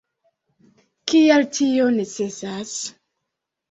[1.13, 2.77] Kial tio necesas?